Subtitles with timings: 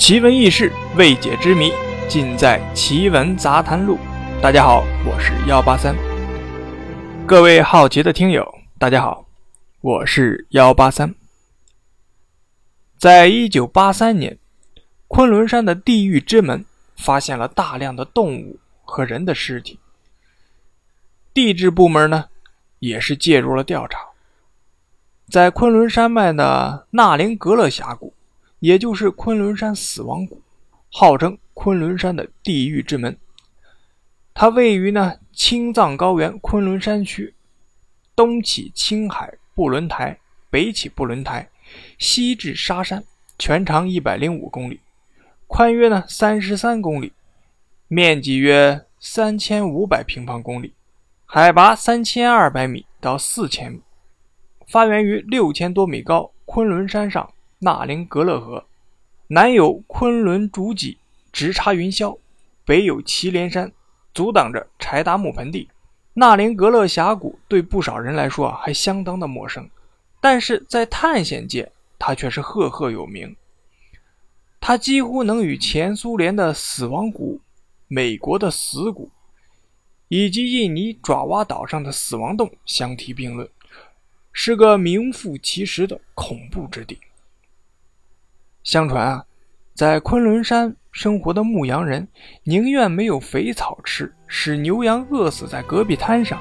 [0.00, 1.70] 奇闻异事、未解之谜，
[2.08, 3.98] 尽在《奇闻杂谈录》。
[4.40, 5.94] 大家好，我是幺八三。
[7.26, 9.26] 各位好奇的听友，大家好，
[9.82, 11.14] 我是幺八三。
[12.96, 14.38] 在一九八三年，
[15.06, 16.64] 昆仑山的地狱之门
[16.96, 19.78] 发现了大量的动物和人的尸体。
[21.34, 22.24] 地质部门呢，
[22.78, 23.98] 也是介入了调查。
[25.28, 28.14] 在昆仑山脉的纳林格勒峡谷。
[28.60, 30.40] 也就是昆仑山死亡谷，
[30.90, 33.16] 号称昆仑山的地狱之门。
[34.34, 37.34] 它位于呢青藏高原昆仑山区，
[38.14, 40.18] 东起青海布伦台，
[40.50, 41.48] 北起布伦台，
[41.98, 43.02] 西至沙山，
[43.38, 44.80] 全长一百零五公里，
[45.46, 47.12] 宽约呢三十三公里，
[47.88, 50.74] 面积约三千五百平方公里，
[51.24, 53.80] 海拔三千二百米到四千米，
[54.66, 57.32] 发源于六千多米高昆仑山上。
[57.62, 58.64] 纳林格勒河，
[59.26, 60.96] 南有昆仑主脊
[61.30, 62.18] 直插云霄，
[62.64, 63.70] 北有祁连山
[64.14, 65.68] 阻挡着柴达木盆地。
[66.14, 69.68] 纳林格勒峡谷对不少人来说啊，还相当的陌生，
[70.22, 73.36] 但是在探险界，它却是赫赫有名。
[74.58, 77.42] 它几乎能与前苏联的死亡谷、
[77.88, 79.10] 美国的死谷，
[80.08, 83.46] 以及印尼爪哇岛上的死亡洞相提并论，
[84.32, 86.98] 是个名副其实的恐怖之地。
[88.62, 89.24] 相传啊，
[89.74, 92.06] 在昆仑山生活的牧羊人
[92.44, 96.38] 宁愿没有肥草吃，使牛羊饿死在戈壁滩上，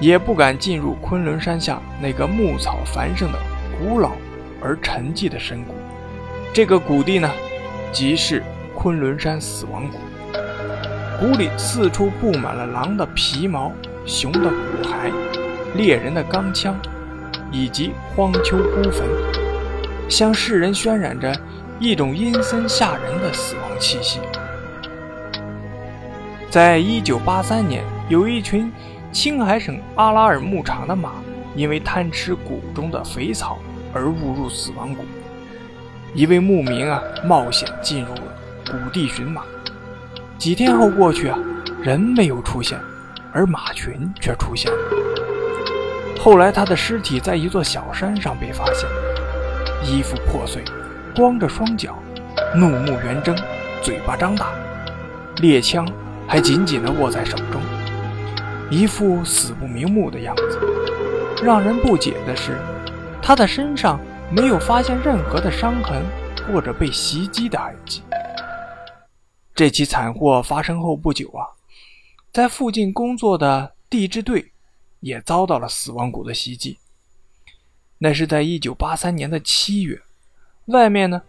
[0.00, 3.38] 也不敢进入昆仑山下那个牧草繁盛的
[3.78, 4.12] 古老
[4.62, 5.74] 而沉寂的深谷。
[6.54, 7.30] 这个谷地呢，
[7.92, 8.42] 即是
[8.74, 9.98] 昆仑山死亡谷。
[11.20, 13.72] 谷里四处布满了狼的皮毛、
[14.06, 15.12] 熊的骨骸、
[15.74, 16.74] 猎人的钢枪，
[17.50, 19.35] 以及荒丘孤坟。
[20.08, 21.34] 向世人渲染着
[21.78, 24.20] 一种阴森吓人的死亡气息。
[26.50, 28.72] 在一九八三年，有一群
[29.12, 31.12] 青海省阿拉尔牧场的马，
[31.54, 33.58] 因为贪吃谷中的肥草
[33.92, 35.04] 而误入死亡谷。
[36.14, 38.22] 一位牧民啊，冒险进入了
[38.70, 39.42] 谷地寻马。
[40.38, 41.38] 几天后过去啊，
[41.82, 42.78] 人没有出现，
[43.32, 44.78] 而马群却出现了。
[46.18, 48.88] 后来，他的尸体在一座小山上被发现。
[49.84, 50.64] 衣服破碎，
[51.14, 51.96] 光着双脚，
[52.54, 53.36] 怒目圆睁，
[53.82, 54.52] 嘴巴张大，
[55.36, 55.86] 猎枪
[56.26, 57.60] 还紧紧地握在手中，
[58.70, 60.60] 一副死不瞑目的样子。
[61.42, 62.58] 让人不解的是，
[63.22, 64.00] 他的身上
[64.30, 66.02] 没有发现任何的伤痕
[66.46, 68.02] 或者被袭击的痕迹。
[69.54, 71.46] 这起惨祸发生后不久啊，
[72.32, 74.52] 在附近工作的地质队
[75.00, 76.78] 也遭到了死亡谷的袭击。
[77.98, 80.00] 那是在一九八三年的七月，
[80.66, 81.22] 外面呢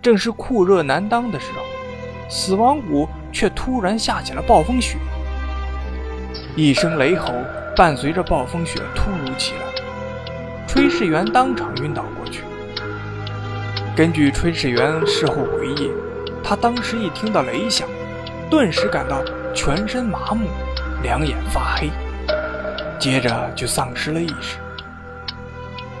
[0.00, 1.62] 正是酷热难当的时候，
[2.30, 4.96] 死亡谷却突然下起了暴风雪。
[6.54, 7.32] 一声雷吼
[7.74, 9.60] 伴随着暴风雪突如其来，
[10.68, 12.44] 炊事员当场晕倒过去。
[13.96, 15.90] 根据炊事员事后回忆，
[16.44, 17.88] 他当时一听到雷响，
[18.48, 19.20] 顿时感到
[19.52, 20.48] 全身麻木，
[21.02, 21.90] 两眼发黑，
[23.00, 24.58] 接着就丧失了意识。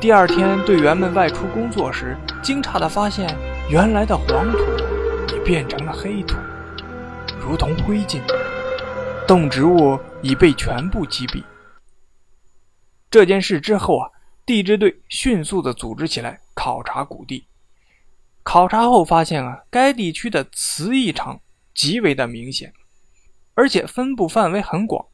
[0.04, 3.34] 第二天，队员们外出工作时，惊诧地发现，
[3.70, 4.58] 原来的黄土
[5.34, 6.36] 已变成了黑土，
[7.40, 8.20] 如同灰烬。
[9.26, 11.42] 动植物已被全部击毙。
[13.10, 14.10] 这件事之后啊，
[14.44, 17.46] 地质队迅速地组织起来考察谷地。
[18.42, 21.40] 考察后发现啊，该地区的磁异常
[21.74, 22.70] 极为的明显，
[23.54, 25.06] 而且分布范围很广，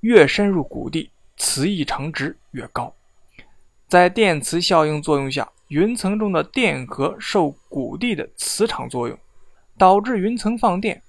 [0.00, 2.94] 越深入谷地，磁异常值越高。
[3.88, 9.16] 在电磁效应作用下，云层中的电荷受谷地的磁场作用，
[9.78, 11.00] 导致云层放电，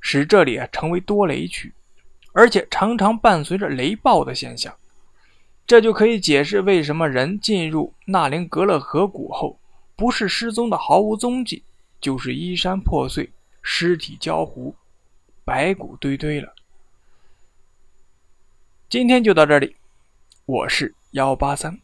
[0.00, 1.72] 使这里啊成为多雷区，
[2.32, 4.72] 而且常常伴随着雷暴的现象。
[5.66, 9.58] 这就可以解释为什么人进入纳林格勒河谷后，
[9.96, 11.64] 不是失踪的毫无踪迹，
[12.00, 13.30] 就是衣衫破碎、
[13.62, 14.74] 尸体焦糊、
[15.44, 16.54] 白骨堆堆了。
[18.88, 19.74] 今天就到这里，
[20.46, 21.80] 我是幺八三。